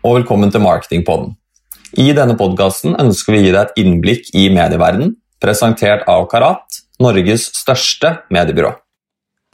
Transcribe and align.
Og 0.00 0.14
velkommen 0.16 0.48
til 0.48 0.62
Marketingpodden. 0.64 1.34
I 2.00 2.14
denne 2.16 2.32
podkasten 2.40 2.94
ønsker 3.02 3.34
vi 3.34 3.40
å 3.42 3.44
gi 3.44 3.50
deg 3.52 3.58
et 3.66 3.80
innblikk 3.82 4.30
i 4.32 4.46
medieverdenen, 4.48 5.10
presentert 5.44 6.06
av 6.08 6.24
Karat, 6.30 6.78
Norges 7.04 7.50
største 7.58 8.14
mediebyrå. 8.32 8.70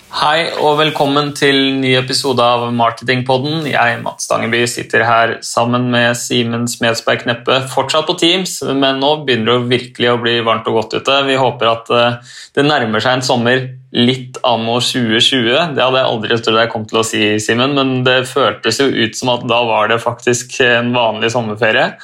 Hei 0.06 0.52
og 0.62 0.76
velkommen 0.78 1.32
til 1.34 1.56
ny 1.80 1.88
episode 1.98 2.42
av 2.42 2.68
Marketingpodden. 2.78 3.64
Jeg, 3.66 3.96
Mats 4.04 4.28
Stangeby, 4.28 4.60
sitter 4.70 5.02
her 5.02 5.32
sammen 5.42 5.88
med 5.90 6.14
Simen 6.14 6.68
Smedsberg 6.70 7.24
Kneppe, 7.24 7.56
fortsatt 7.72 8.06
på 8.06 8.14
Teams, 8.20 8.60
men 8.68 9.00
nå 9.02 9.10
begynner 9.26 9.56
det 9.58 9.72
virkelig 9.72 10.12
å 10.12 10.20
bli 10.22 10.36
varmt 10.46 10.70
og 10.70 10.78
godt 10.78 10.94
ute. 11.00 11.16
Vi 11.26 11.38
håper 11.40 11.72
at 11.72 11.90
eh, 11.90 12.36
det 12.54 12.66
nærmer 12.68 13.02
seg 13.02 13.18
en 13.18 13.26
sommer 13.26 13.64
litt 13.96 14.38
anno 14.46 14.78
2020. 14.78 15.74
Det 15.74 15.82
hadde 15.82 15.98
jeg 15.98 16.12
aldri 16.12 16.38
trodd 16.38 16.60
jeg 16.62 16.72
kom 16.76 16.86
til 16.86 17.02
å 17.02 17.06
si, 17.10 17.24
Simen, 17.42 17.74
men 17.74 17.96
det 18.06 18.20
føltes 18.30 18.78
jo 18.84 18.86
ut 18.86 19.18
som 19.18 19.34
at 19.34 19.48
da 19.50 19.58
var 19.66 19.90
det 19.90 19.98
faktisk 20.06 20.60
en 20.62 20.94
vanlig 20.94 21.34
sommerferie. 21.34 21.96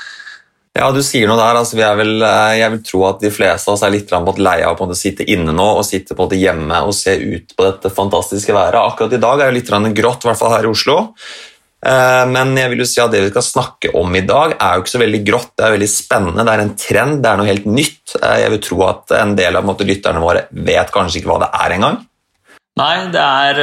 Ja, 0.73 0.87
du 0.89 1.03
sier 1.05 1.29
noe 1.29 1.37
der. 1.37 1.59
Altså, 1.61 1.77
vel, 1.77 2.15
eh, 2.25 2.57
jeg 2.63 2.73
vil 2.73 2.83
tro 2.89 3.05
at 3.11 3.21
de 3.21 3.31
fleste 3.33 3.69
av 3.69 3.77
oss 3.77 3.85
er 3.85 3.93
litt 3.93 4.13
lei 4.41 4.59
av 4.65 4.81
å 4.81 4.97
sitte 4.97 5.27
inne 5.29 5.53
nå 5.53 5.69
og 5.77 5.85
sitte 5.85 6.17
på 6.17 6.27
det 6.31 6.41
hjemme 6.41 6.81
og 6.87 6.95
se 6.97 7.13
ut 7.13 7.53
på 7.57 7.67
dette 7.67 7.93
fantastiske 7.93 8.55
været. 8.57 8.81
Akkurat 8.81 9.13
i 9.13 9.21
dag 9.21 9.41
er 9.41 9.53
det 9.53 9.61
litt 9.61 9.95
grått, 9.95 10.25
i 10.25 10.29
hvert 10.31 10.39
fall 10.39 10.55
her 10.57 10.65
i 10.65 10.73
Oslo. 10.73 11.13
Eh, 11.85 12.25
men 12.31 12.57
jeg 12.57 12.71
vil 12.73 12.85
jo 12.85 12.87
si 12.89 13.03
at 13.03 13.13
det 13.13 13.21
vi 13.21 13.33
skal 13.35 13.45
snakke 13.45 13.91
om 13.99 14.15
i 14.17 14.25
dag, 14.25 14.55
er 14.57 14.79
jo 14.79 14.85
ikke 14.85 14.95
så 14.95 15.03
veldig 15.03 15.21
grått. 15.27 15.53
Det 15.59 15.67
er 15.67 15.75
veldig 15.77 15.91
spennende, 15.93 16.47
det 16.47 16.55
er 16.55 16.63
en 16.65 16.77
trend, 16.79 17.19
det 17.21 17.29
er 17.29 17.43
noe 17.43 17.51
helt 17.51 17.67
nytt. 17.69 18.15
Eh, 18.23 18.39
jeg 18.41 18.55
vil 18.55 18.63
tro 18.65 18.79
at 18.87 19.13
en 19.19 19.37
del 19.37 19.59
av 19.59 19.67
måte, 19.69 19.85
lytterne 19.85 20.25
våre 20.25 20.47
vet 20.53 20.95
kanskje 20.95 21.21
ikke 21.21 21.35
hva 21.35 21.43
det 21.45 21.51
er 21.53 21.77
engang. 21.77 22.01
Nei, 22.81 22.95
det 23.13 23.21
er 23.21 23.59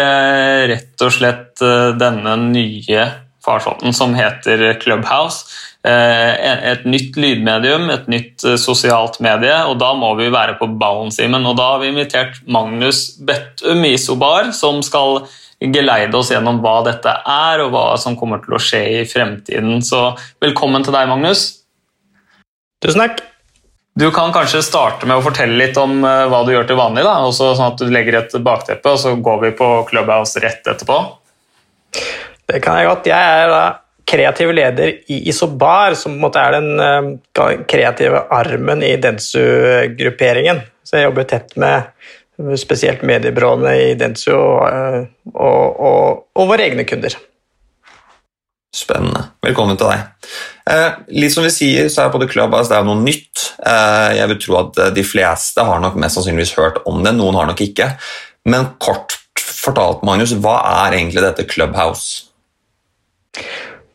rett 0.69 1.01
og 1.01 1.09
slett 1.15 1.63
denne 1.97 2.35
nye 2.43 3.07
farsotten 3.41 3.95
som 3.97 4.13
heter 4.13 4.75
Clubhouse. 4.83 5.47
Eh, 5.79 6.71
et 6.73 6.81
nytt 6.83 7.15
lydmedium, 7.15 7.85
et 7.93 8.07
nytt 8.11 8.43
eh, 8.43 8.57
sosialt 8.59 9.21
medie, 9.23 9.55
og 9.63 9.77
da 9.79 9.93
må 9.95 10.11
vi 10.19 10.27
være 10.33 10.57
på 10.59 10.67
ballen, 10.79 11.07
Simen. 11.15 11.47
Og 11.47 11.55
da 11.55 11.69
har 11.73 11.79
vi 11.83 11.93
invitert 11.93 12.41
Magnus 12.51 13.13
Bettum 13.23 13.85
Isobar, 13.87 14.51
som 14.55 14.81
skal 14.83 15.21
geleide 15.59 16.19
oss 16.19 16.33
gjennom 16.33 16.59
hva 16.63 16.81
dette 16.83 17.13
er, 17.23 17.63
og 17.63 17.71
hva 17.71 17.85
som 17.99 18.19
kommer 18.19 18.43
til 18.43 18.57
å 18.57 18.61
skje 18.63 18.83
i 18.99 19.07
fremtiden. 19.07 19.79
Så 19.79 20.09
velkommen 20.43 20.83
til 20.83 20.95
deg, 20.95 21.07
Magnus. 21.07 21.47
Tusen 22.83 23.05
takk. 23.05 23.23
Du 23.99 24.09
kan 24.15 24.35
kanskje 24.35 24.61
starte 24.63 25.07
med 25.07 25.19
å 25.19 25.23
fortelle 25.23 25.55
litt 25.59 25.79
om 25.79 26.01
eh, 26.03 26.27
hva 26.27 26.43
du 26.43 26.51
gjør 26.57 26.67
til 26.67 26.79
vanlig, 26.79 27.07
da, 27.07 27.21
også 27.23 27.53
sånn 27.55 27.71
at 27.71 27.79
du 27.79 27.87
legger 27.87 28.19
et 28.19 28.41
bakteppe, 28.43 28.97
og 28.97 28.99
så 28.99 29.15
går 29.15 29.45
vi 29.47 29.55
på 29.55 29.75
Clubhouse 29.87 30.43
rett 30.43 30.67
etterpå. 30.75 31.05
Det 32.51 32.59
kan 32.59 32.81
jeg 32.81 32.91
godt. 32.91 33.07
Jeg 33.07 33.43
er 33.43 33.47
da 33.47 33.63
kreativ 34.09 34.53
leder 34.55 34.95
i 35.11 35.21
Isobar, 35.29 35.93
som 35.93 36.13
på 36.13 36.17
en 36.17 36.23
måte 36.23 36.41
er 36.41 36.57
den 36.57 36.81
uh, 36.81 37.53
kreative 37.69 38.25
armen 38.33 38.83
i 38.85 38.95
Dentsu-grupperingen. 39.01 40.63
Så 40.83 40.97
jeg 40.97 41.09
jobber 41.09 41.29
tett 41.29 41.55
med 41.59 41.91
spesielt 42.59 43.03
mediebyråene 43.05 43.73
i 43.83 43.95
Dentsu 43.99 44.31
og, 44.33 44.61
uh, 44.65 45.01
og, 45.33 45.81
og, 45.89 46.23
og, 46.35 46.47
våre 46.49 46.69
egne 46.69 46.87
kunder. 46.89 47.17
Spennende. 48.75 49.25
Velkommen 49.43 49.77
til 49.79 49.89
deg. 49.89 50.31
Eh, 50.69 50.97
litt 51.17 51.33
som 51.33 51.41
vi 51.41 51.49
sier, 51.49 51.87
så 51.89 52.03
er 52.03 52.11
både 52.13 52.27
Clubhouse 52.29 52.69
det 52.69 52.77
er 52.77 52.85
noe 52.85 53.01
nytt. 53.01 53.47
Eh, 53.65 54.09
jeg 54.19 54.29
vil 54.29 54.41
tro 54.43 54.59
at 54.59 54.81
de 54.93 55.03
fleste 55.05 55.65
har 55.65 55.81
nok 55.81 55.97
mest 55.97 56.19
sannsynligvis 56.19 56.53
hørt 56.59 56.77
om 56.85 57.01
det, 57.01 57.15
noen 57.17 57.39
har 57.39 57.49
nok 57.49 57.63
ikke. 57.65 57.89
Men 58.45 58.69
kort 58.77 59.17
fortalt, 59.41 60.05
Magnus, 60.05 60.35
hva 60.37 60.59
er 60.85 60.99
egentlig 60.99 61.25
dette 61.25 61.47
Clubhouse? 61.49 62.28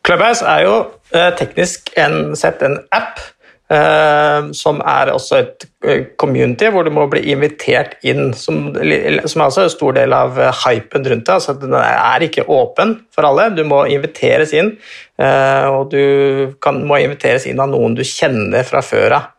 Clubhouse 0.05 0.45
er 0.45 0.65
jo 0.65 0.75
eh, 1.15 1.31
teknisk 1.37 1.89
en, 1.97 2.35
sett 2.37 2.61
en 2.65 2.77
app. 2.95 3.23
Uh, 3.65 4.51
som 4.53 4.77
er 4.85 5.09
også 5.09 5.39
et 5.39 5.63
eh, 5.89 6.03
community 6.21 6.67
hvor 6.69 6.85
du 6.85 6.91
må 6.93 7.07
bli 7.09 7.23
invitert 7.33 7.95
inn, 8.05 8.27
som, 8.37 8.67
som 8.77 9.41
er 9.41 9.47
også 9.47 9.63
en 9.63 9.71
stor 9.73 9.95
del 9.97 10.13
av 10.13 10.37
hypen 10.59 11.07
rundt 11.09 11.25
det. 11.25 11.33
altså 11.33 11.55
Den 11.57 11.73
er 11.73 12.21
ikke 12.21 12.45
åpen 12.45 12.93
for 13.09 13.25
alle, 13.25 13.47
du 13.57 13.63
må 13.65 13.79
inviteres 13.89 14.53
inn. 14.53 14.75
Uh, 15.17 15.65
og 15.79 15.95
du 15.95 16.53
kan, 16.61 16.77
må 16.85 17.01
inviteres 17.01 17.49
inn 17.49 17.63
av 17.63 17.73
noen 17.73 17.97
du 17.97 18.03
kjenner 18.05 18.69
fra 18.69 18.85
før 18.85 19.17
av. 19.17 19.33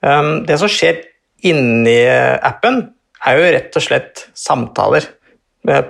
Um, 0.00 0.32
det 0.48 0.56
som 0.62 0.72
skjer 0.72 1.04
inni 1.44 1.98
appen, 2.08 2.80
er 3.28 3.36
jo 3.36 3.54
rett 3.58 3.76
og 3.76 3.88
slett 3.90 4.24
samtaler. 4.32 5.12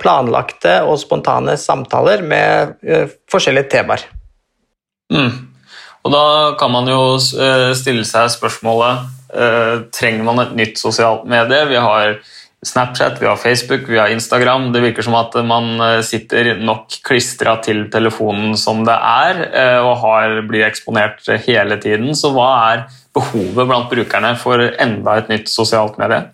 Planlagte 0.02 0.80
og 0.88 0.98
spontane 0.98 1.54
samtaler 1.60 2.26
med 2.26 2.78
uh, 2.82 3.06
forskjellige 3.30 3.76
temaer. 3.78 4.08
Mm. 5.12 5.46
Og 6.06 6.14
da 6.14 6.24
kan 6.60 6.72
man 6.72 6.88
jo 6.90 7.16
eh, 7.18 7.72
stille 7.78 8.06
seg 8.06 8.30
spørsmålet 8.36 9.06
eh, 9.34 9.74
trenger 9.94 10.26
man 10.26 10.42
et 10.42 10.56
nytt 10.58 10.80
sosialt 10.80 11.26
medie. 11.28 11.64
Vi 11.70 11.80
har 11.82 12.18
Snapchat, 12.66 13.20
vi 13.20 13.28
har 13.28 13.38
Facebook, 13.38 13.84
vi 13.90 13.98
har 13.98 14.10
Instagram. 14.10 14.70
Det 14.74 14.82
virker 14.82 15.06
som 15.06 15.16
at 15.18 15.34
man 15.46 15.74
eh, 15.82 16.02
sitter 16.06 16.54
nok 16.62 17.00
klistra 17.06 17.56
til 17.62 17.86
telefonen 17.92 18.54
som 18.58 18.84
det 18.86 18.94
er, 18.96 19.42
og 19.82 19.92
har, 20.04 20.40
blir 20.46 20.66
eksponert 20.66 21.26
hele 21.46 21.78
tiden. 21.82 22.14
Så 22.18 22.32
hva 22.34 22.48
er 22.70 22.86
behovet 23.16 23.66
blant 23.66 23.90
brukerne 23.92 24.32
for 24.38 24.62
enda 24.62 25.18
et 25.20 25.30
nytt 25.32 25.52
sosialt 25.52 25.98
medie? 26.00 26.26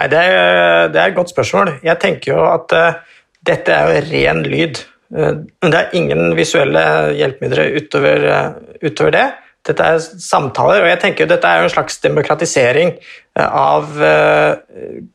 Nei, 0.00 0.06
det, 0.08 0.20
er, 0.20 0.88
det 0.92 1.00
er 1.00 1.10
et 1.10 1.16
godt 1.16 1.32
spørsmål. 1.32 1.74
Jeg 1.84 2.00
tenker 2.00 2.32
jo 2.32 2.44
at 2.48 2.72
uh, 2.72 3.00
dette 3.46 3.74
er 3.74 3.90
jo 3.90 4.04
ren 4.08 4.44
lyd. 4.46 4.80
Eh, 5.16 5.36
men 5.62 5.72
det 5.72 5.78
er 5.78 5.96
ingen 5.98 6.34
visuelle 6.38 6.82
hjelpemidler 7.18 7.76
utover, 7.78 8.26
eh, 8.30 8.50
utover, 8.86 9.14
det. 9.16 9.26
Dette 9.66 9.84
er 9.84 9.98
samtaler, 10.00 10.80
og 10.80 10.88
jeg 10.88 11.00
tenker 11.02 11.28
dette 11.28 11.48
er 11.48 11.64
en 11.64 11.72
slags 11.72 11.98
demokratisering 12.00 12.94
eh, 12.96 13.46
av 13.46 13.90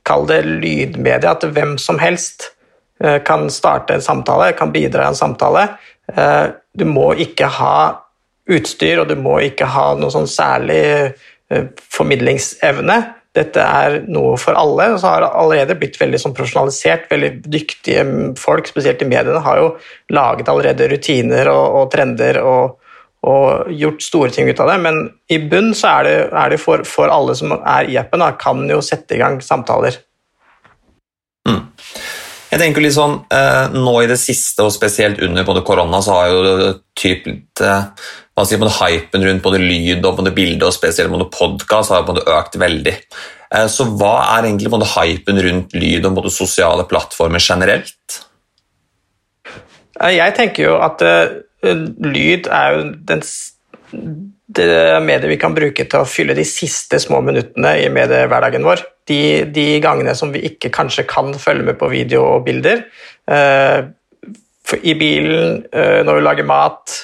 Kall 0.06 0.28
det 0.30 0.44
lydmedia, 0.46 1.34
at 1.34 1.48
hvem 1.56 1.78
som 1.82 2.00
helst 2.00 2.52
kan 3.28 3.50
starte 3.52 3.92
en 3.98 4.04
samtale, 4.04 4.54
kan 4.56 4.72
bidra 4.72 5.04
i 5.04 5.12
en 5.12 5.18
samtale. 5.18 5.66
Du 6.72 6.86
må 6.88 7.10
ikke 7.20 7.50
ha 7.58 7.80
utstyr, 8.48 9.02
og 9.02 9.10
du 9.10 9.18
må 9.20 9.34
ikke 9.44 9.68
ha 9.68 9.90
noe 10.00 10.14
sånn 10.14 10.30
særlig 10.32 11.12
formidlingsevne. 11.92 12.96
Dette 13.36 13.60
er 13.60 13.98
noe 14.08 14.38
for 14.40 14.56
alle. 14.56 14.94
og 14.94 15.02
så 15.02 15.12
har 15.12 15.26
det 15.26 15.34
allerede 15.42 15.78
blitt 15.80 16.00
veldig 16.00 16.22
sånn 16.22 16.36
profesjonalisert. 16.38 17.10
Veldig 17.12 17.32
dyktige 17.52 18.06
folk, 18.40 18.70
spesielt 18.72 19.04
i 19.04 19.10
mediene, 19.10 19.44
har 19.44 19.60
jo 19.60 19.70
laget 20.16 20.50
allerede 20.52 20.90
rutiner 20.94 21.52
og, 21.52 21.80
og 21.82 21.92
trender 21.92 22.40
og, 22.44 22.78
og, 23.28 23.72
gjort 23.76 24.08
store 24.08 24.32
ting 24.32 24.50
ut 24.50 24.64
av 24.64 24.72
det. 24.72 24.80
Men 24.88 25.02
i 25.28 25.42
bunn 25.52 25.74
så 25.76 25.98
er 26.00 26.08
det, 26.08 26.18
er 26.32 26.56
det 26.56 26.62
for, 26.64 26.88
for, 26.88 27.12
alle 27.12 27.36
som 27.36 27.58
er 27.58 27.92
i 27.92 28.00
appen, 28.00 28.24
da, 28.24 28.32
kan 28.40 28.64
jo 28.72 28.80
sette 28.86 29.18
i 29.18 29.22
gang 29.22 29.42
samtaler. 29.44 30.00
Mm. 31.46 31.66
Jeg 32.56 32.62
tenker 32.62 32.86
litt 32.86 32.96
sånn, 32.96 33.18
eh, 33.36 33.74
Nå 33.76 33.98
i 34.00 34.08
det 34.08 34.18
siste, 34.22 34.64
og 34.64 34.72
spesielt 34.72 35.20
under 35.26 35.44
både 35.44 35.66
korona, 35.68 36.00
så 36.02 36.22
har 36.22 36.32
jo 36.32 36.70
typ 36.96 37.28
litt 37.28 37.64
eh, 37.66 37.90
man 38.36 38.48
sier, 38.48 38.60
både 38.60 38.76
hypen 38.82 39.24
rundt 39.24 39.44
både 39.46 39.62
lyd 39.64 40.04
og 40.04 40.20
både 40.20 40.34
bilde 40.36 40.68
og 40.68 40.76
spesielt 40.76 41.12
både 41.14 41.30
podkast 41.32 41.94
har 41.94 42.06
både 42.08 42.26
økt 42.36 42.60
veldig. 42.60 42.96
Eh, 43.56 43.68
så 43.72 43.88
hva 43.96 44.16
er 44.36 44.50
egentlig 44.50 44.72
både 44.74 44.90
hypen 44.92 45.42
rundt 45.46 45.76
lyd 45.78 46.08
og 46.08 46.20
både 46.20 46.34
sosiale 46.34 46.86
plattformer 46.90 47.44
generelt? 47.44 48.20
Eh, 50.02 50.18
jeg 50.18 50.36
tenker 50.36 50.68
jo 50.68 50.78
at 50.84 51.04
uh, 51.06 51.38
lyd 51.64 52.50
er 52.52 52.76
jo 52.76 52.84
den, 53.08 53.24
det 54.60 54.70
mediet 55.06 55.32
vi 55.32 55.40
kan 55.40 55.56
bruke 55.56 55.88
til 55.88 56.04
å 56.04 56.10
fylle 56.10 56.36
de 56.36 56.48
siste 56.48 57.00
små 57.00 57.24
minuttene 57.24 57.78
i 57.86 57.90
mediehverdagen 57.94 58.68
vår. 58.68 58.84
De, 59.08 59.22
de, 59.56 59.68
gangene 59.80 60.16
som 60.18 60.36
vi 60.36 60.44
ikke 60.50 60.74
kanskje 60.76 61.08
kan 61.08 61.32
følge 61.40 61.70
med 61.70 61.80
på 61.80 61.92
video 61.94 62.26
og 62.34 62.48
bilder. 62.48 62.82
I 64.82 64.94
bilen, 64.98 65.60
når 65.70 66.18
vi 66.18 66.24
lager 66.26 66.48
mat, 66.50 66.96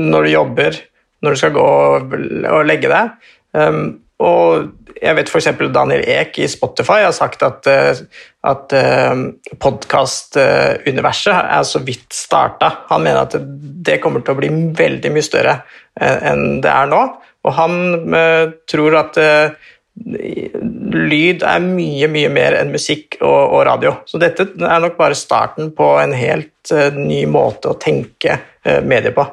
når 0.00 0.26
du 0.26 0.32
jobber, 0.34 0.80
når 1.24 1.34
du 1.34 1.40
skal 1.40 1.54
gå 1.54 1.66
og 1.66 2.64
legge 2.68 2.90
deg. 2.92 3.28
Um, 3.54 3.84
og 4.22 4.70
jeg 5.02 5.16
vet 5.18 5.30
f.eks. 5.30 5.50
Daniel 5.74 6.04
Ek 6.14 6.38
i 6.42 6.48
Spotify 6.50 7.02
har 7.04 7.14
sagt 7.16 7.42
at, 7.46 7.66
uh, 7.66 7.98
at 8.46 8.74
uh, 8.78 9.24
podkastuniverset 9.60 11.34
er 11.34 11.66
så 11.68 11.82
vidt 11.84 12.14
starta. 12.14 12.70
Han 12.92 13.04
mener 13.04 13.24
at 13.24 13.36
det 13.84 14.00
kommer 14.02 14.24
til 14.24 14.36
å 14.36 14.40
bli 14.40 14.50
veldig 14.78 15.14
mye 15.14 15.26
større 15.26 15.60
enn 15.94 16.58
det 16.62 16.72
er 16.72 16.90
nå. 16.90 17.04
Og 17.44 17.56
han 17.58 17.78
uh, 18.14 18.54
tror 18.70 18.98
at 19.02 19.20
uh, 19.20 19.70
lyd 19.94 21.44
er 21.46 21.62
mye, 21.62 22.08
mye 22.10 22.30
mer 22.32 22.58
enn 22.58 22.72
musikk 22.74 23.20
og, 23.20 23.40
og, 23.44 23.60
radio. 23.68 23.96
Så 24.10 24.18
dette 24.22 24.48
er 24.56 24.82
nok 24.82 24.98
bare 24.98 25.18
starten 25.18 25.70
på 25.76 25.92
en 26.00 26.14
helt 26.18 26.74
ny 26.96 27.20
måte 27.30 27.70
å 27.70 27.78
tenke 27.78 28.40
medier 28.64 29.14
på. 29.14 29.26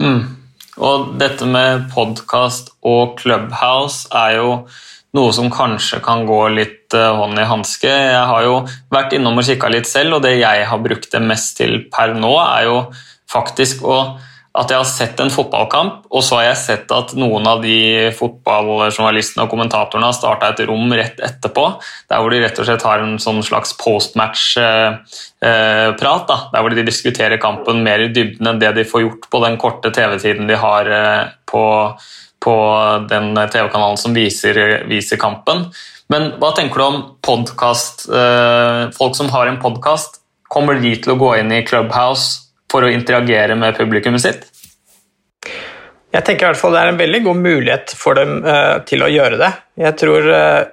Mm. 0.00 0.20
Og 0.80 1.10
dette 1.20 1.44
med 1.44 1.90
podkast 1.92 2.72
og 2.86 3.18
Clubhouse 3.20 4.08
er 4.16 4.38
jo 4.38 4.54
noe 5.16 5.34
som 5.34 5.50
kanskje 5.52 5.98
kan 6.04 6.22
gå 6.28 6.38
litt 6.54 6.94
uh, 6.94 7.12
hånd 7.18 7.38
i 7.40 7.46
hanske. 7.50 7.90
Jeg 7.90 8.26
har 8.30 8.46
jo 8.46 8.56
vært 8.94 9.16
innom 9.16 9.40
og 9.42 9.46
kikka 9.46 9.70
litt 9.72 9.90
selv, 9.90 10.16
og 10.16 10.24
det 10.24 10.36
jeg 10.38 10.66
har 10.70 10.82
brukt 10.82 11.10
det 11.12 11.22
mest 11.24 11.58
til 11.58 11.82
per 11.92 12.14
nå, 12.16 12.32
er 12.40 12.68
jo 12.70 12.78
faktisk 13.30 13.84
å 13.84 13.98
at 14.50 14.72
jeg 14.72 14.80
har 14.80 14.88
sett 14.88 15.20
en 15.22 15.30
fotballkamp, 15.30 16.08
og 16.10 16.24
så 16.26 16.40
har 16.40 16.48
jeg 16.48 16.58
sett 16.58 16.90
at 16.90 17.12
noen 17.14 17.44
av 17.46 17.60
de 17.62 18.10
fotballjournalistene 18.18 19.44
og 19.44 19.52
kommentatorene 19.52 20.08
har 20.08 20.16
starta 20.16 20.48
et 20.50 20.62
rom 20.66 20.90
rett 20.98 21.22
etterpå, 21.22 21.66
der 22.10 22.18
hvor 22.18 22.34
de 22.34 22.40
rett 22.42 22.58
og 22.58 22.66
slett 22.66 22.86
har 22.88 23.04
en 23.04 23.14
sånn 23.22 23.38
slags 23.46 23.76
postmatch-prat. 23.78 25.06
Eh, 26.34 26.50
der 26.50 26.58
hvor 26.58 26.74
de 26.74 26.88
diskuterer 26.88 27.38
kampen 27.42 27.84
mer 27.86 28.02
i 28.02 28.10
dybden 28.10 28.50
enn 28.50 28.58
det 28.62 28.74
de 28.80 28.88
får 28.90 29.06
gjort 29.06 29.30
på 29.30 29.38
den 29.46 29.54
korte 29.60 29.94
TV-tiden 29.94 30.50
de 30.50 30.58
har 30.58 30.90
eh, 30.98 31.30
på, 31.46 31.64
på 32.42 32.56
den 33.06 33.30
TV-kanalen 33.38 34.02
som 34.02 34.18
viser, 34.18 34.82
viser, 34.90 35.14
kampen. 35.22 35.70
Men 36.10 36.32
hva 36.42 36.50
tenker 36.58 36.74
du 36.74 36.88
om 36.88 37.02
podkast? 37.22 38.10
Eh, 38.10 38.90
folk 38.98 39.14
som 39.14 39.30
har 39.30 39.46
en 39.46 39.62
podkast, 39.62 40.18
kommer 40.50 40.74
de 40.82 40.96
til 40.98 41.14
å 41.14 41.20
gå 41.22 41.36
inn 41.38 41.54
i 41.54 41.62
Clubhouse 41.62 42.49
for 42.70 42.86
å 42.86 42.92
interagere 42.92 43.58
med 43.58 43.76
publikummet 43.78 44.22
sitt? 44.22 44.48
Jeg 46.10 46.26
tenker 46.26 46.46
i 46.46 46.50
hvert 46.50 46.58
fall 46.58 46.74
det 46.74 46.82
er 46.82 46.92
en 46.92 47.00
veldig 47.00 47.22
god 47.28 47.40
mulighet 47.44 47.94
for 47.94 48.18
dem 48.18 48.40
uh, 48.42 48.82
til 48.86 49.04
å 49.06 49.10
gjøre 49.10 49.38
det. 49.38 49.50
Jeg 49.78 49.96
tror, 50.00 50.26
uh, 50.26 50.64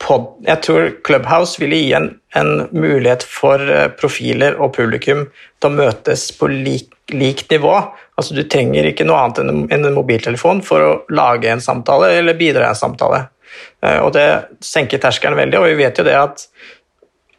pod, 0.00 0.30
jeg 0.46 0.64
tror 0.64 0.88
Clubhouse 1.04 1.60
ville 1.60 1.80
gi 1.82 1.90
en, 1.98 2.08
en 2.38 2.52
mulighet 2.72 3.26
for 3.28 3.60
uh, 3.60 3.90
profiler 3.92 4.56
og 4.56 4.72
publikum 4.78 5.26
til 5.60 5.68
å 5.68 5.76
møtes 5.76 6.30
på 6.38 6.48
lik, 6.48 6.94
lik 7.12 7.44
nivå. 7.52 7.74
Altså, 8.16 8.38
du 8.38 8.46
trenger 8.48 8.88
ikke 8.88 9.04
noe 9.08 9.20
annet 9.20 9.42
enn 9.44 9.52
en, 9.52 9.66
en 9.76 9.98
mobiltelefon 9.98 10.64
for 10.64 10.86
å 10.86 10.94
lage 11.12 11.52
en 11.52 11.64
samtale 11.64 12.14
eller 12.16 12.40
bidra 12.40 12.64
i 12.64 12.72
en 12.72 12.80
samtale. 12.80 13.26
og 14.00 14.10
Det 14.16 14.26
senker 14.64 15.00
terskelen 15.02 15.38
veldig, 15.38 15.60
og 15.60 15.68
vi 15.68 15.78
vet 15.78 16.00
jo 16.00 16.08
det 16.08 16.16
at 16.18 16.48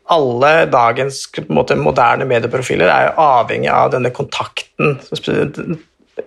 alle 0.09 0.53
dagens 0.71 1.21
måte, 1.53 1.77
moderne 1.77 2.25
medieprofiler 2.29 2.89
er 2.89 3.09
jo 3.09 3.27
avhengig 3.27 3.69
av 3.73 3.91
denne 3.93 4.11
kontakten, 4.15 4.97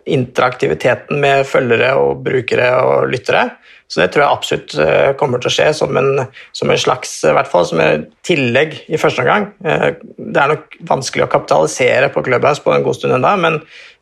interaktiviteten 0.09 1.19
med 1.21 1.45
følgere 1.49 1.93
og 2.01 2.23
brukere 2.25 2.71
og 2.81 3.11
lyttere. 3.13 3.51
Så 3.93 4.01
det 4.01 4.09
tror 4.13 4.23
jeg 4.23 4.33
absolutt 4.33 4.75
eh, 4.81 5.11
kommer 5.21 5.43
til 5.43 5.51
å 5.51 5.53
skje 5.53 5.67
som 5.77 5.99
en, 6.01 6.23
som 6.57 6.71
en 6.73 6.81
slags 6.81 7.11
i 7.29 7.33
hvert 7.37 7.51
fall 7.51 7.67
som 7.69 7.81
en 7.85 8.07
tillegg 8.25 8.79
i 8.89 9.01
første 9.01 9.21
omgang. 9.21 9.51
Eh, 9.69 9.89
det 10.17 10.41
er 10.41 10.55
nok 10.55 10.79
vanskelig 10.89 11.27
å 11.27 11.33
kapitalisere 11.35 12.09
på 12.15 12.23
Clubhouse 12.25 12.65
på 12.65 12.73
en 12.73 12.87
god 12.87 12.97
stund 12.97 13.19
ennå, 13.19 13.35
men 13.43 13.59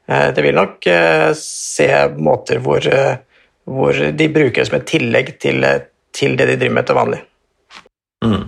eh, 0.07 0.29
det 0.37 0.45
vil 0.47 0.55
nok 0.61 0.87
se 1.41 1.91
måter 2.21 2.63
hvor, 2.63 2.87
hvor 3.67 3.99
de 3.99 4.31
bruker 4.31 4.61
det 4.61 4.69
som 4.71 4.79
et 4.79 4.87
tillegg 4.93 5.35
til, 5.43 5.67
til 6.15 6.39
det 6.39 6.53
de 6.53 6.61
driver 6.61 6.79
med 6.79 6.87
til 6.87 7.01
vanlig. 7.01 7.21
Mm. 8.21 8.47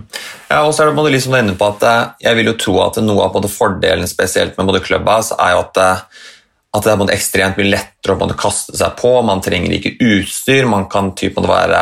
Ja, 0.53 0.61
og 0.67 0.75
så 0.75 0.83
er 0.83 0.91
det 0.93 1.15
liksom 1.15 1.33
inne 1.39 1.55
på 1.57 1.65
at 1.71 1.83
eh, 1.87 2.01
Jeg 2.27 2.37
vil 2.37 2.51
jo 2.51 2.57
tro 2.61 2.77
at 2.83 2.99
noe 3.01 3.25
av 3.25 3.49
fordelen 3.49 4.05
spesielt 4.09 4.57
med 4.57 4.69
både 4.69 4.83
Clubhouse 4.85 5.33
er 5.41 5.55
jo 5.55 5.63
at, 5.63 5.79
eh, 5.81 6.25
at 6.77 6.85
det 6.85 6.93
er 6.93 7.13
ekstremt 7.15 7.57
mye 7.57 7.71
lettere 7.71 8.17
å 8.17 8.37
kaste 8.37 8.77
seg 8.77 8.93
på. 8.99 9.15
Man 9.25 9.41
trenger 9.41 9.73
ikke 9.73 9.95
utstyr, 9.97 10.69
man 10.69 10.85
kan 10.91 11.13
typ, 11.17 11.39
være 11.41 11.81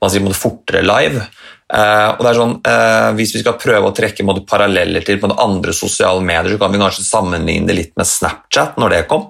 man 0.00 0.12
sier, 0.12 0.32
fortere 0.36 0.84
live. 0.84 1.24
Uh, 1.66 2.12
og 2.14 2.20
det 2.22 2.28
er 2.28 2.36
sånn, 2.38 2.52
uh, 2.62 3.08
Hvis 3.18 3.32
vi 3.34 3.40
skal 3.40 3.56
prøve 3.58 3.88
å 3.88 3.94
trekke 3.96 4.22
måte, 4.22 4.44
paralleller 4.46 5.02
til 5.02 5.16
på 5.18 5.32
andre 5.34 5.72
sosiale 5.74 6.22
medier, 6.22 6.52
så 6.54 6.60
kan 6.60 6.70
vi 6.70 6.78
kanskje 6.78 7.06
sammenligne 7.08 7.66
det 7.66 7.74
litt 7.74 7.96
med 7.98 8.06
Snapchat 8.06 8.76
når 8.78 8.94
det 8.94 9.00
kom? 9.10 9.24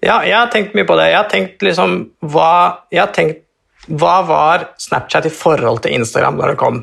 Ja, 0.00 0.22
jeg 0.24 0.38
har 0.38 0.48
tenkt 0.54 0.72
mye 0.78 0.86
på 0.88 0.96
det. 0.96 1.10
Jeg 1.10 1.18
har 1.18 1.28
tenkt 1.28 1.66
liksom 1.66 1.98
hva, 2.32 2.54
har 2.96 3.12
tenkt, 3.12 3.44
hva 3.92 4.16
var 4.24 4.70
Snapchat 4.80 5.28
i 5.28 5.34
forhold 5.34 5.82
til 5.84 5.98
Instagram 5.98 6.40
når 6.40 6.54
det 6.54 6.60
kom? 6.62 6.80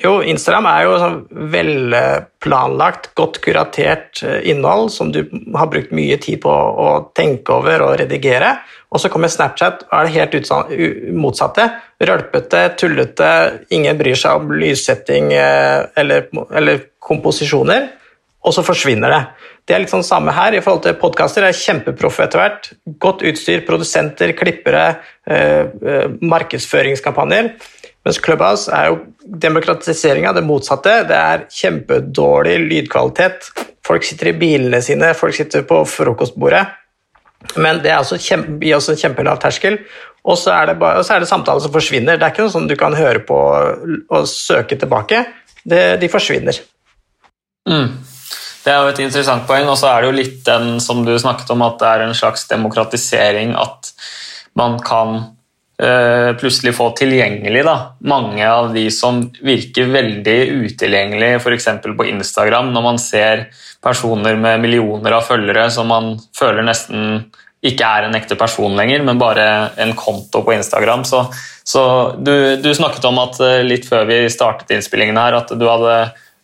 Jo, 0.00 0.18
Instagram 0.26 0.66
er 0.70 0.84
jo 0.84 0.94
sånn 1.00 1.18
velplanlagt, 1.52 3.10
godt 3.18 3.40
kuratert 3.44 4.22
eh, 4.26 4.40
innhold 4.50 4.92
som 4.94 5.10
du 5.14 5.22
har 5.54 5.70
brukt 5.72 5.94
mye 5.94 6.18
tid 6.22 6.42
på 6.44 6.52
å 6.52 6.88
tenke 7.16 7.56
over 7.56 7.86
og 7.86 7.96
redigere. 8.00 8.56
Og 8.94 9.02
så 9.02 9.10
kommer 9.10 9.32
Snapchat 9.32 9.86
og 9.88 9.94
er 9.98 10.08
det 10.08 10.14
helt 10.14 10.52
motsatte. 11.18 11.66
Rølpete, 12.04 12.62
tullete, 12.78 13.30
ingen 13.74 13.98
bryr 13.98 14.18
seg 14.18 14.42
om 14.42 14.54
lyssetting 14.54 15.32
eh, 15.34 15.86
eller, 15.98 16.28
eller 16.54 16.88
komposisjoner. 17.02 17.90
Og 18.44 18.52
så 18.52 18.64
forsvinner 18.64 19.12
det. 19.12 19.22
Det 19.64 19.74
er 19.74 19.80
litt 19.80 19.92
sånn 19.92 20.04
samme 20.04 20.34
her 20.36 20.52
i 20.52 20.60
forhold 20.60 20.84
til 20.84 20.98
podkaster. 21.00 21.46
er 21.46 21.56
kjempeproffe 21.56 22.26
etter 22.26 22.42
hvert. 22.42 22.68
Godt 23.00 23.24
utstyr, 23.24 23.64
produsenter, 23.64 24.34
klippere, 24.36 24.98
eh, 25.24 25.64
markedsføringskampanjer. 26.20 27.54
Mens 28.04 28.20
Clubhouse 28.20 28.72
er 28.72 28.90
jo 28.90 28.98
demokratisering 29.24 30.26
av 30.28 30.36
det 30.36 30.44
motsatte. 30.44 30.98
Det 31.08 31.16
er 31.16 31.46
kjempedårlig 31.52 32.58
lydkvalitet. 32.68 33.48
Folk 33.84 34.04
sitter 34.04 34.30
i 34.30 34.38
bilene 34.40 34.80
sine, 34.84 35.12
folk 35.16 35.36
sitter 35.36 35.64
på 35.68 35.80
frokostbordet. 35.88 36.64
Men 37.60 37.80
det 37.84 37.92
også 37.96 38.18
kjempe, 38.20 38.58
gir 38.64 38.76
også 38.76 38.94
en 38.94 39.00
kjempelav 39.00 39.40
terskel. 39.40 39.78
Og 40.24 40.38
så 40.40 40.52
er, 40.56 40.72
er 40.72 41.20
det 41.20 41.28
samtaler 41.28 41.60
som 41.60 41.72
forsvinner. 41.72 42.16
Det 42.16 42.26
er 42.26 42.32
ikke 42.32 42.46
noe 42.46 42.54
sånn 42.54 42.68
du 42.68 42.76
kan 42.80 42.96
høre 42.96 43.20
på 43.28 43.36
og 43.36 44.28
søke 44.28 44.78
tilbake. 44.80 45.24
Det, 45.64 45.82
de 46.00 46.08
forsvinner. 46.12 46.60
Mm. 47.68 47.88
Det 48.64 48.72
er 48.72 48.80
jo 48.80 48.92
et 48.94 49.00
interessant 49.04 49.44
poeng, 49.48 49.68
og 49.68 49.76
så 49.76 49.90
er 49.90 50.00
det 50.00 50.08
jo 50.08 50.16
litt 50.16 50.38
den 50.46 50.78
som 50.80 51.02
du 51.04 51.12
snakket 51.20 51.52
om, 51.52 51.64
at 51.66 51.76
det 51.80 51.88
er 51.90 52.04
en 52.06 52.16
slags 52.16 52.46
demokratisering. 52.48 53.52
At 53.60 53.92
man 54.56 54.78
kan 54.84 55.18
plutselig 56.40 56.72
få 56.76 56.90
tilgjengelig 56.98 57.64
da. 57.66 57.74
mange 58.08 58.44
av 58.48 58.70
de 58.74 58.86
som 58.94 59.20
virker 59.44 59.90
veldig 59.92 60.36
utilgjengelige, 60.64 61.40
f.eks. 61.40 61.68
på 61.84 62.06
Instagram, 62.08 62.72
når 62.74 62.84
man 62.86 63.00
ser 63.02 63.46
personer 63.84 64.38
med 64.40 64.62
millioner 64.62 65.18
av 65.18 65.26
følgere 65.26 65.66
som 65.72 65.90
man 65.92 66.14
føler 66.36 66.64
nesten 66.64 67.24
ikke 67.64 67.86
er 67.88 68.06
en 68.06 68.16
ekte 68.16 68.36
person 68.36 68.76
lenger, 68.76 69.02
men 69.06 69.20
bare 69.20 69.46
en 69.80 69.94
konto 69.96 70.42
på 70.44 70.52
Instagram. 70.52 71.04
Så, 71.08 71.24
så 71.64 71.84
du, 72.18 72.34
du, 72.60 72.70
snakket 72.76 73.06
om 73.08 73.20
at 73.22 73.40
eh, 73.44 73.62
litt 73.64 73.88
før 73.88 74.04
vi 74.10 74.20
startet 74.32 74.74
innspillingen 74.76 75.20
her, 75.20 75.38
at 75.38 75.52
du 75.56 75.64
hadde 75.64 75.94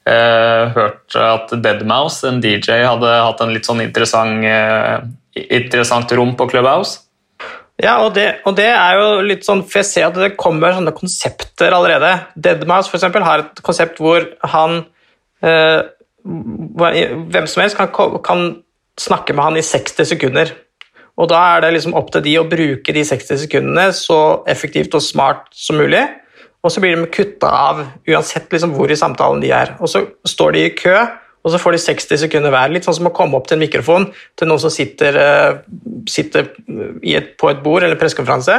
eh, 0.09 0.73
hørt 0.77 1.19
at 1.21 1.53
Deadmouse, 1.61 2.25
en 2.29 2.41
DJ, 2.41 2.81
hadde 2.87 3.13
hatt 3.27 3.45
en 3.45 3.53
litt 3.53 3.69
sånn 3.69 3.85
interessant, 3.85 4.47
eh, 4.49 4.97
interessant 5.61 6.17
rom 6.17 6.33
på 6.41 6.49
Clubhouse. 6.55 7.10
Ja, 7.81 7.97
og 8.05 8.15
det, 8.17 8.27
og 8.45 8.57
det, 8.59 8.69
er 8.69 8.99
jo 8.99 9.21
litt 9.25 9.47
sånn 9.47 9.63
For 9.65 9.81
jeg 9.81 9.89
ser 9.89 10.09
at 10.11 10.19
det 10.19 10.35
kommer 10.41 10.75
sånne 10.77 10.93
konsepter 10.97 11.73
allerede. 11.73 12.13
Deadmouse 12.37 12.93
eksempel, 12.97 13.25
har 13.25 13.47
et 13.47 13.63
konsept 13.65 14.01
hvor 14.03 14.27
han 14.53 14.83
eh, 15.45 15.81
Hvem 16.21 17.47
som 17.49 17.63
helst 17.63 17.79
kan, 17.79 18.19
kan, 18.25 18.51
snakke 19.01 19.33
med 19.33 19.47
han 19.47 19.57
i 19.57 19.65
60 19.65 20.05
sekunder. 20.11 20.51
Og 21.17 21.31
da 21.31 21.39
er 21.55 21.63
det 21.65 21.71
liksom 21.73 21.95
opp 21.97 22.11
til 22.13 22.25
de 22.27 22.35
å 22.37 22.45
bruke 22.45 22.93
de 22.93 23.05
60 23.07 23.39
sekundene 23.47 23.87
så 23.97 24.19
effektivt 24.51 24.93
og 24.99 25.01
smart 25.01 25.47
som 25.57 25.79
mulig. 25.81 26.03
Og 26.61 26.75
så 26.75 26.83
blir 26.83 26.93
de 26.93 27.09
kutta 27.09 27.49
av 27.49 27.81
uansett 28.05 28.53
liksom 28.53 28.75
hvor 28.77 28.93
i 28.93 28.99
samtalen 29.01 29.41
de 29.41 29.55
er. 29.57 29.73
Og 29.81 29.89
så 29.89 30.05
står 30.29 30.53
de 30.59 30.67
i 30.67 30.75
kø 30.77 30.93
og 31.41 31.53
så 31.53 31.61
får 31.61 31.75
de 31.75 31.81
60 31.81 32.21
sekunder 32.25 32.53
hver. 32.53 32.73
Litt 32.73 32.85
sånn 32.85 32.99
som 32.99 33.09
å 33.09 33.15
komme 33.17 33.39
opp 33.39 33.47
til 33.49 33.57
en 33.57 33.63
mikrofon 33.65 34.07
til 34.39 34.51
noen 34.51 34.61
som 34.61 34.73
sitter, 34.73 35.17
eh, 35.17 35.61
sitter 36.11 36.51
et, 37.03 37.33
på 37.41 37.51
et 37.51 37.63
bord 37.65 37.85
eller 37.87 37.97
pressekonferanse. 38.01 38.59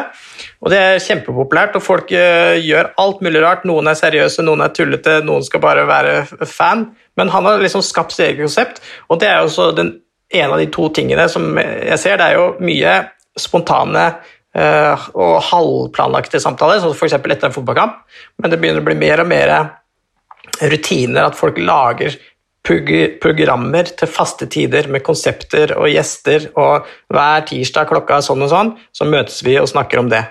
Og 0.66 0.74
det 0.74 0.80
er 0.82 1.04
kjempepopulært, 1.04 1.78
og 1.78 1.86
folk 1.86 2.12
uh, 2.14 2.58
gjør 2.58 2.92
alt 3.02 3.22
mulig 3.26 3.42
rart. 3.44 3.68
Noen 3.70 3.90
er 3.90 3.98
seriøse, 3.98 4.46
noen 4.46 4.64
er 4.66 4.74
tullete, 4.74 5.20
noen 5.26 5.46
skal 5.46 5.62
bare 5.62 5.86
være 5.90 6.16
fan. 6.50 6.88
Men 7.20 7.30
han 7.34 7.46
har 7.46 7.62
liksom 7.62 7.86
skapt 7.86 8.16
sitt 8.16 8.26
eget 8.28 8.42
konsept, 8.42 8.82
og 9.10 9.22
det 9.22 9.30
er 9.30 9.42
jo 9.42 9.50
også 9.50 9.72
den, 9.78 9.96
en 10.34 10.54
av 10.56 10.62
de 10.62 10.70
to 10.74 10.88
tingene 10.96 11.28
som 11.30 11.52
jeg 11.62 11.98
ser. 12.02 12.18
Det 12.18 12.30
er 12.30 12.40
jo 12.40 12.48
mye 12.66 12.96
spontane 13.40 14.06
og 14.52 15.36
halvplanlagte 15.48 16.42
samtaler, 16.44 16.82
som 16.84 16.92
f.eks. 16.92 17.14
etter 17.16 17.48
en 17.48 17.56
fotballkamp, 17.56 18.02
men 18.42 18.52
det 18.52 18.60
begynner 18.60 18.84
å 18.84 18.88
bli 18.90 18.98
mer 19.00 19.24
og 19.24 19.30
mer 19.30 19.54
rutiner, 20.62 21.24
at 21.24 21.38
folk 21.38 21.60
lager 21.62 22.18
programmer 22.66 23.90
til 23.98 24.12
faste 24.12 24.48
tider 24.52 24.90
med 24.92 25.04
konsepter 25.06 25.74
og 25.78 25.90
gjester, 25.92 26.52
og 26.60 26.88
hver 27.12 27.48
tirsdag 27.50 27.90
klokka 27.90 28.22
sånn 28.26 28.46
og 28.46 28.54
sånn, 28.54 28.76
så 28.94 29.08
møtes 29.10 29.42
vi 29.46 29.58
og 29.60 29.70
snakker 29.72 30.04
om 30.04 30.12
det. 30.12 30.22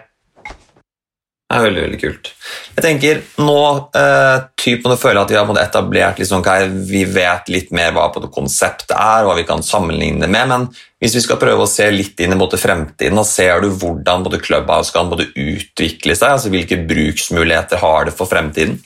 Det 1.50 1.58
er 1.58 1.64
veldig 1.64 1.80
veldig 1.82 1.99
kult. 1.99 2.28
Jeg 2.76 2.82
tenker 2.84 3.20
Nå 3.42 3.62
eh, 3.99 4.37
typ, 4.54 4.84
når 4.84 4.92
du 4.94 5.00
føler 5.00 5.18
at 5.18 5.32
vi 5.32 5.38
har 5.40 5.49
etablert 5.58 6.20
liksom, 6.22 6.44
okay, 6.44 6.68
vi 6.70 7.00
vet 7.10 7.50
litt 7.50 7.72
mer 7.75 7.90
hva 7.96 8.04
konseptet 8.30 8.94
er, 8.94 9.25
hva 9.26 9.34
vi 9.34 9.42
kan 9.49 9.64
sammenligne 9.66 10.22
det 10.22 10.28
med, 10.30 10.46
men 10.52 10.68
hvis 11.02 11.16
vi 11.18 11.25
skal 11.25 11.40
prøve 11.42 11.64
å 11.66 11.70
se 11.70 11.88
litt 11.90 12.22
inn 12.22 12.37
i 12.37 12.49
fremtiden, 12.54 13.18
og 13.18 13.26
ser 13.26 13.64
du 13.64 13.72
hvordan 13.72 14.22
både 14.22 14.38
Clubhouse 14.44 14.94
kan 14.94 15.10
både 15.10 15.26
utvikle 15.34 16.14
seg, 16.14 16.37
altså 16.37 16.54
hvilke 16.54 16.78
bruksmuligheter 16.87 17.82
har 17.82 18.06
det 18.06 18.14
for 18.14 18.30
fremtiden? 18.30 18.78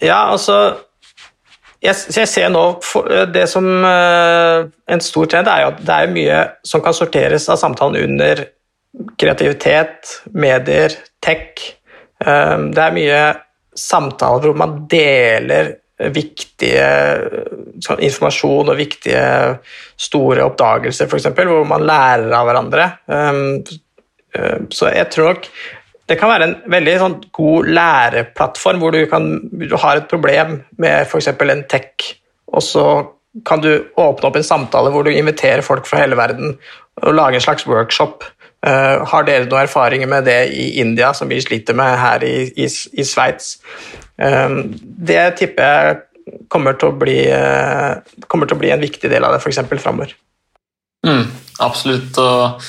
Ja, 0.00 0.30
altså 0.32 0.56
jeg, 1.80 1.96
jeg, 2.12 2.28
ser 2.28 2.48
nå 2.52 2.62
eh, 3.08 3.26
Det 3.32 3.46
som 3.48 3.66
uh, 3.84 4.68
En 4.90 5.02
stor 5.04 5.28
trend 5.32 5.48
er 5.48 5.64
jo 5.64 5.72
at 5.72 5.82
det 5.84 5.96
er 5.96 6.14
mye 6.14 6.40
som 6.66 6.82
kan 6.84 6.96
sorteres 6.96 7.48
av 7.52 7.60
samtalen 7.60 8.00
under 8.10 8.46
kreativitet, 9.20 10.16
medier, 10.34 10.90
tech. 11.22 11.60
Um, 12.18 12.72
det 12.74 12.82
er 12.82 12.96
mye 12.96 13.20
samtaler 13.78 14.50
hvor 14.50 14.58
man 14.58 14.72
deler 14.90 15.76
viktige 16.10 16.88
sånn 17.84 18.02
informasjon 18.02 18.72
og 18.72 18.80
viktige 18.80 19.22
store 19.94 20.42
oppdagelser, 20.48 21.06
f.eks., 21.06 21.30
hvor 21.38 21.68
man 21.70 21.86
lærer 21.86 22.34
av 22.34 22.48
hverandre. 22.48 22.88
Så 24.74 24.90
jeg 24.90 25.06
tror 25.14 25.30
nok 25.30 25.46
det 26.10 26.18
kan 26.18 26.32
være 26.32 26.48
en 26.48 26.56
veldig 26.72 26.96
sånn, 26.98 27.16
god 27.36 27.70
læreplattform 27.70 28.82
hvor 28.82 28.94
du, 28.94 29.04
kan, 29.10 29.30
du 29.54 29.76
har 29.78 30.00
et 30.00 30.10
problem 30.10 30.58
med 30.82 31.06
f.eks. 31.06 31.30
en 31.30 31.64
tech, 31.70 32.10
og 32.50 32.64
så 32.66 32.84
kan 33.46 33.62
du 33.62 33.70
åpne 33.94 34.26
opp 34.26 34.38
en 34.40 34.46
samtale 34.46 34.90
hvor 34.90 35.06
du 35.06 35.12
inviterer 35.14 35.62
folk 35.62 35.86
fra 35.86 36.02
hele 36.02 36.18
verden 36.18 36.56
og 37.00 37.14
lage 37.14 37.38
en 37.38 37.44
slags 37.44 37.66
workshop. 37.70 38.26
Uh, 38.66 39.06
har 39.08 39.24
dere 39.24 39.46
noen 39.46 39.62
erfaringer 39.62 40.10
med 40.10 40.26
det 40.28 40.40
i 40.52 40.66
India, 40.82 41.14
som 41.16 41.30
vi 41.30 41.38
sliter 41.40 41.78
med 41.78 41.94
her 41.96 42.26
i, 42.26 42.34
i, 42.58 42.66
i 42.66 43.06
Sveits? 43.06 43.54
Um, 44.18 44.74
det 44.82 45.22
tipper 45.38 45.70
jeg 45.70 46.40
kommer 46.52 46.76
til 46.76 46.90
å 46.90 46.98
bli, 46.98 47.16
uh, 47.30 48.02
kommer 48.28 48.50
til 48.50 48.58
å 48.58 48.60
bli 48.60 48.74
en 48.74 48.82
viktig 48.82 49.08
del 49.08 49.24
av 49.24 49.36
det, 49.36 49.40
f.eks. 49.40 49.62
framover. 49.80 50.12
Mm, 51.06 51.24
absolutt. 51.64 52.18
og 52.20 52.60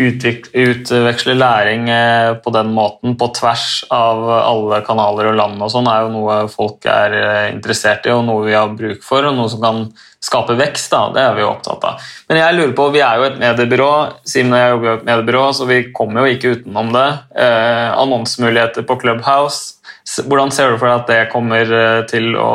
utveksle 0.00 1.34
læring 1.36 1.88
eh, 1.92 2.34
på 2.42 2.52
den 2.54 2.72
måten 2.74 3.16
på 3.20 3.30
tvers 3.36 3.84
av 3.92 4.22
alle 4.30 4.80
kanaler 4.86 5.30
og 5.30 5.36
land 5.38 5.64
og 5.64 5.72
sånn, 5.72 5.88
er 5.90 6.06
jo 6.06 6.12
noe 6.14 6.36
folk 6.52 6.86
er 6.88 7.16
eh, 7.18 7.48
interessert 7.54 8.08
i, 8.08 8.14
og 8.14 8.24
noe 8.28 8.46
vi 8.46 8.56
har 8.56 8.72
bruk 8.76 9.02
for, 9.06 9.26
og 9.28 9.36
noe 9.36 9.50
som 9.52 9.62
kan 9.64 9.82
skape 10.20 10.56
vekst. 10.58 10.92
Da. 10.92 11.02
Det 11.14 11.24
er 11.24 11.36
vi 11.36 11.44
jo 11.44 11.50
opptatt 11.50 11.84
av. 11.88 12.06
Men 12.28 12.40
jeg 12.42 12.56
lurer 12.56 12.76
på, 12.76 12.88
vi 12.94 13.02
er 13.04 13.18
jo 13.18 13.26
et 13.30 13.40
mediebyrå, 13.40 13.90
Simen 14.28 14.56
og 14.56 14.60
jeg 14.60 14.72
jobber 14.74 14.90
jo 14.90 14.94
et 14.98 15.10
mediebyrå, 15.10 15.44
så 15.56 15.68
vi 15.70 15.82
kommer 15.96 16.24
jo 16.24 16.36
ikke 16.36 16.54
utenom 16.56 16.94
det. 16.96 17.08
Eh, 17.46 17.90
annonsemuligheter 17.96 18.88
på 18.88 18.98
Clubhouse. 19.02 19.76
Hvordan 20.20 20.50
ser 20.54 20.72
du 20.72 20.80
for 20.80 20.88
deg 20.88 20.96
at 21.02 21.10
det 21.12 21.20
kommer 21.32 21.76
eh, 21.82 22.00
til 22.10 22.34
å 22.40 22.54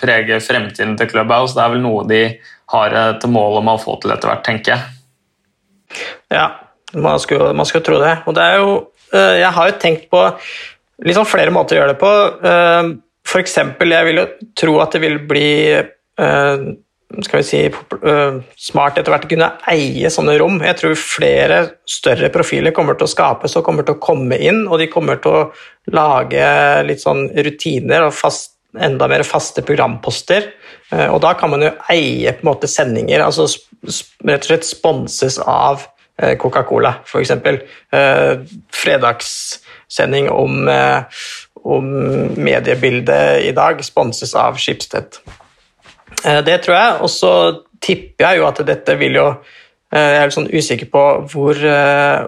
prege 0.00 0.40
fremtiden 0.44 0.96
til 0.98 1.12
Clubhouse? 1.12 1.56
Det 1.56 1.66
er 1.66 1.76
vel 1.76 1.84
noe 1.84 2.06
de 2.10 2.24
har 2.70 2.94
et 2.94 3.26
mål 3.26 3.60
om 3.60 3.72
å 3.72 3.80
få 3.82 3.98
til 4.02 4.14
etter 4.14 4.30
hvert, 4.30 4.46
tenker 4.46 4.76
jeg. 4.76 4.99
Ja, 6.32 6.48
man 6.94 7.20
skulle, 7.22 7.52
man 7.56 7.68
skulle, 7.68 7.84
tro 7.86 8.00
det. 8.02 8.16
Og 8.26 8.36
det 8.36 8.44
er 8.44 8.60
jo 8.60 8.74
eh, 9.14 9.40
Jeg 9.42 9.54
har 9.56 9.70
jo 9.70 9.78
tenkt 9.82 10.10
på 10.12 10.26
liksom 11.06 11.28
flere 11.28 11.54
måter 11.54 11.76
å 11.76 11.82
gjøre 11.82 11.94
det 11.94 12.02
på. 12.02 12.12
Eh, 12.50 12.92
F.eks. 13.30 13.58
jeg 13.78 14.06
vil 14.08 14.22
jo 14.22 14.28
tro 14.58 14.78
at 14.82 14.96
det 14.96 15.02
vil 15.04 15.18
bli 15.30 15.50
eh, 15.76 16.70
skal 17.26 17.40
vi 17.40 17.46
si, 17.46 17.60
smart 18.70 18.98
etter 19.00 19.10
hvert 19.10 19.24
å 19.26 19.30
kunne 19.32 19.48
eie 19.72 20.10
sånne 20.12 20.36
rom. 20.38 20.60
Jeg 20.62 20.78
tror 20.78 20.94
flere 20.98 21.58
større 21.88 22.30
profiler 22.30 22.74
kommer 22.74 22.94
til 22.98 23.08
å 23.08 23.10
skapes 23.10 23.56
og 23.58 23.64
kommer 23.66 23.86
til 23.86 23.96
å 23.96 24.02
komme 24.02 24.38
inn, 24.38 24.62
og 24.68 24.78
de 24.78 24.86
kommer 24.92 25.18
til 25.22 25.34
å 25.34 25.42
lage 25.90 26.44
litt 26.86 27.02
sånn 27.02 27.26
rutiner 27.34 28.06
og 28.06 28.14
fast, 28.14 28.59
enda 28.78 29.08
mer 29.10 29.24
faste 29.26 29.64
programposter. 29.66 30.50
Og 31.10 31.20
da 31.22 31.32
kan 31.38 31.50
man 31.52 31.62
jo 31.64 31.70
eie 31.90 32.32
på 32.34 32.44
en 32.44 32.50
måte 32.50 32.70
sendinger, 32.70 33.22
altså 33.24 33.46
rett 34.26 34.44
og 34.44 34.48
slett 34.50 34.66
sponses 34.66 35.38
av 35.42 35.86
Eh, 36.22 36.36
Coca-Cola, 36.36 36.94
f.eks. 37.04 37.30
Eh, 37.30 38.38
fredagssending 38.72 40.30
om, 40.30 40.68
eh, 40.68 41.02
om 41.62 41.86
mediebildet 42.36 43.42
i 43.42 43.52
dag 43.52 43.84
sponses 43.84 44.34
av 44.34 44.58
Schibsted. 44.58 45.20
Det 46.20 46.56
tror 46.60 46.76
jeg, 46.76 46.96
og 47.00 47.08
så 47.08 47.32
tipper 47.80 48.26
jeg 48.26 48.40
jo 48.40 48.46
at 48.48 48.58
dette 48.68 48.96
vil 49.00 49.14
jo 49.16 49.26
jeg 49.90 50.16
er 50.20 50.28
litt 50.28 50.34
sånn 50.36 50.50
usikker 50.52 50.86
på 50.92 51.04
hvor, 51.32 51.58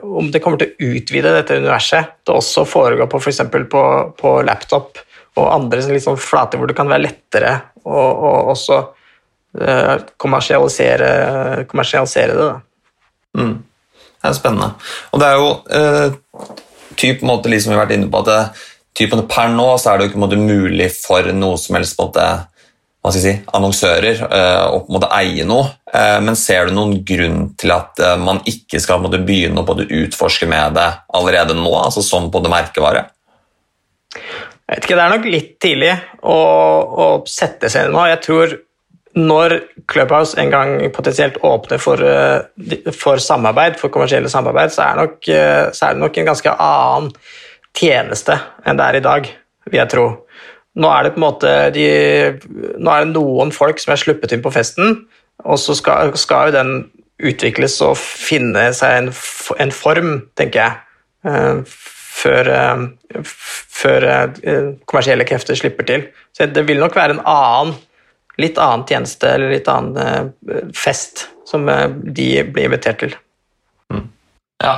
om 0.03 0.31
det 0.33 0.41
kommer 0.43 0.59
til 0.59 0.73
å 0.73 0.87
utvide 0.97 1.35
dette 1.37 1.59
universet 1.61 2.17
til 2.25 2.39
også 2.41 2.65
å 2.65 2.71
foregå 2.71 3.07
på 3.13 3.21
f.eks. 3.21 3.43
På, 3.71 3.83
på 4.19 4.33
laptop 4.49 4.99
og 5.37 5.49
andre 5.49 5.85
litt 5.89 6.05
sånn 6.05 6.21
flater 6.21 6.61
hvor 6.61 6.69
det 6.69 6.77
kan 6.77 6.91
være 6.91 7.07
lettere 7.07 7.53
å, 7.85 8.01
å 8.01 8.33
også 8.53 8.83
kommersialisere, 10.17 11.09
kommersialisere 11.69 12.37
det. 12.39 12.45
Da. 12.49 12.61
Mm. 13.37 13.57
Det 14.23 14.31
er 14.31 14.37
spennende. 14.39 14.69
Og 15.11 15.21
det 15.21 15.29
er 15.29 15.41
jo 15.41 15.49
eh, 15.77 16.55
typ 16.99 17.25
måte 17.27 17.51
liksom 17.51 17.73
vi 17.73 17.77
har 17.77 17.85
vært 17.85 17.97
inne 17.97 18.11
på 18.13 18.23
at 18.23 18.31
det, 18.31 18.39
typ, 18.99 19.17
Per 19.29 19.53
nå 19.53 19.67
så 19.81 19.91
er 19.91 19.99
det 19.99 20.07
jo 20.07 20.13
ikke 20.13 20.23
måte, 20.23 20.39
mulig 20.39 20.89
for 20.95 21.33
noe 21.35 21.59
som 21.61 21.79
helst 21.79 21.99
måte, 21.99 22.27
hva 23.03 23.11
skal 23.11 23.19
jeg 23.19 23.25
si, 23.25 23.35
annonsører 23.59 24.23
eh, 24.29 24.67
å 24.77 24.85
måte, 24.93 25.11
eie 25.19 25.47
noe. 25.49 25.73
Eh, 25.91 26.19
men 26.23 26.39
ser 26.39 26.69
du 26.69 26.77
noen 26.77 27.01
grunn 27.07 27.49
til 27.59 27.75
at 27.75 27.99
eh, 27.99 28.15
man 28.21 28.43
ikke 28.49 28.81
skal 28.83 29.03
måte, 29.03 29.23
begynne 29.27 29.65
å 29.65 29.79
utforske 29.83 30.47
med 30.51 30.79
det 30.79 30.87
allerede 31.19 31.59
nå, 31.59 31.73
altså 31.81 32.05
som 32.07 32.31
på 32.31 32.45
det 32.45 32.53
merkevare? 32.53 33.09
Jeg 34.73 34.79
vet 34.79 34.87
ikke, 34.87 34.97
Det 34.97 35.05
er 35.05 35.13
nok 35.13 35.27
litt 35.29 35.49
tidlig 35.61 35.95
å, 36.25 36.37
å 37.05 37.07
sette 37.29 37.69
seg 37.69 37.87
inn 37.87 37.93
nå. 37.93 38.07
Jeg 38.09 38.21
tror 38.25 38.55
når 39.13 39.59
Clubhouse 39.93 40.39
en 40.41 40.49
gang 40.49 40.79
potensielt 40.97 41.37
åpner 41.45 41.81
for, 41.83 42.01
eh, 42.01 42.89
for 42.97 43.21
samarbeid, 43.21 43.77
for 43.77 43.93
kommersielle 43.93 44.31
samarbeid, 44.33 44.73
så 44.73 44.87
er, 44.87 44.97
nok, 45.03 45.29
eh, 45.29 45.69
så 45.77 45.91
er, 45.91 45.93
det 45.93 46.01
nok 46.01 46.17
en 46.17 46.31
ganske 46.31 46.55
annen 46.57 47.13
tjeneste 47.77 48.39
enn 48.65 48.81
det 48.81 48.87
er 48.87 48.97
i 48.97 49.05
dag, 49.05 49.29
vil 49.69 49.81
jeg 49.83 49.93
tro. 49.93 50.07
Nå 50.81 50.89
er 50.89 51.05
det 51.05 51.13
på 51.13 51.21
en 51.21 51.27
måte 51.27 51.53
de, 51.77 51.87
nå 52.81 52.95
er 52.95 53.05
det 53.05 53.13
noen 53.13 53.53
folk 53.53 53.81
som 53.83 53.93
er 53.93 54.01
sluppet 54.01 54.33
inn 54.33 54.45
på 54.45 54.55
festen, 54.55 55.03
og 55.45 55.61
så 55.61 55.77
skal, 55.77 56.17
skal 56.17 56.49
jo 56.49 56.57
den 56.57 56.75
utvikles 57.21 57.77
og 57.85 57.99
finne 58.01 58.71
seg 58.73 59.03
en, 59.03 59.13
en 59.61 59.75
form, 59.75 60.15
tenker 60.41 60.65
jeg, 60.65 60.81
eh, 61.29 61.83
før, 62.23 62.49
før 63.23 64.07
kommersielle 64.89 65.27
krefter 65.29 65.59
slipper 65.59 65.89
til. 65.89 66.05
Så 66.33 66.47
det 66.47 66.63
vil 66.69 66.81
nok 66.81 66.95
være 66.97 67.19
en 67.19 67.25
annen 67.29 67.75
litt 68.41 68.59
annen 68.59 68.87
tjeneste 68.89 69.29
eller 69.29 69.53
litt 69.53 69.69
annen 69.69 69.99
eh, 70.01 70.65
fest 70.77 71.27
som 71.49 71.69
eh, 71.69 71.89
de 71.89 72.29
blir 72.49 72.69
invitert 72.71 73.03
til. 73.03 73.17
Mm. 73.93 74.07
Ja, 74.63 74.75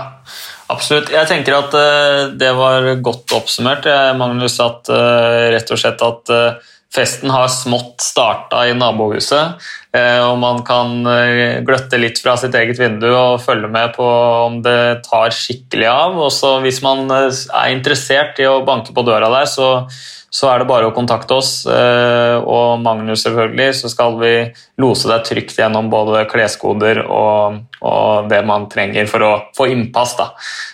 absolutt. 0.73 1.13
Jeg 1.13 1.29
tenker 1.31 1.59
at 1.59 1.77
eh, 1.79 2.21
det 2.41 2.53
var 2.59 2.89
godt 3.05 3.37
oppsummert, 3.37 3.89
Magnus. 4.19 4.59
At 4.65 4.91
rett 5.55 5.75
og 5.75 5.81
slett 5.81 6.05
at 6.05 6.35
festen 6.95 7.33
har 7.35 7.49
smått 7.53 8.05
starta 8.05 8.65
i 8.69 8.75
nabohuset. 8.79 9.61
Og 9.95 10.37
man 10.43 10.61
kan 10.67 11.05
gløtte 11.67 12.01
litt 12.03 12.19
fra 12.19 12.33
sitt 12.39 12.55
eget 12.59 12.81
vindu 12.81 13.07
og 13.13 13.43
følge 13.45 13.71
med 13.71 13.93
på 13.95 14.07
om 14.07 14.57
det 14.65 15.05
tar 15.07 15.31
skikkelig 15.35 15.87
av. 15.87 16.19
Også 16.29 16.57
hvis 16.65 16.81
man 16.83 17.07
er 17.15 17.71
interessert 17.71 18.43
i 18.43 18.49
å 18.51 18.65
banke 18.67 18.95
på 18.95 19.07
døra 19.07 19.31
der, 19.37 19.47
så 19.51 19.69
så 20.35 20.49
er 20.51 20.61
det 20.61 20.67
bare 20.67 20.89
å 20.89 20.95
kontakte 20.95 21.37
oss. 21.37 21.51
Eh, 21.71 22.37
og 22.43 22.81
Magnus, 22.83 23.23
selvfølgelig, 23.23 23.69
så 23.79 23.91
skal 23.93 24.17
vi 24.19 24.33
lose 24.83 25.07
deg 25.07 25.23
trygt 25.29 25.61
gjennom 25.61 25.91
både 25.93 26.25
kleskoder 26.31 27.05
og, 27.05 27.61
og 27.79 28.27
det 28.33 28.41
man 28.47 28.67
trenger 28.73 29.07
for 29.11 29.23
å 29.23 29.33
få 29.55 29.69
innpass. 29.71 30.17
Da. 30.19 30.33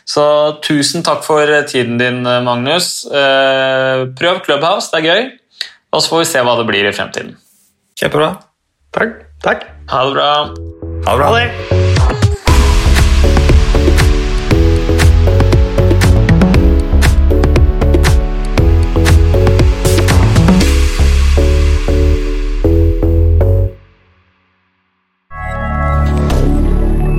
Så 0.09 0.25
tusen 0.65 1.05
takk 1.05 1.27
for 1.27 1.53
tiden 1.69 2.01
din, 2.01 2.23
Magnus. 2.25 3.05
Eh, 3.05 4.07
prøv 4.17 4.41
Clubhouse, 4.49 4.89
det 4.95 5.03
er 5.03 5.11
gøy. 5.11 5.29
Og 5.91 6.03
så 6.03 6.13
får 6.13 6.23
vi 6.23 6.31
se 6.31 6.43
hva 6.47 6.55
det 6.61 6.69
blir 6.71 6.87
i 6.87 6.95
fremtiden. 6.95 7.35
Kjempebra. 7.99 8.35
Takk. 8.95 9.21
takk. 9.43 9.67
Ha 9.91 10.07
det 10.07 10.15
bra. 10.15 10.33
Ha 11.07 11.13
det 11.13 11.19
bra. 11.19 11.31
Ha 11.31 11.39
det. 11.39 11.81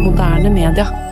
moderne 0.01 0.49
media. 0.49 1.10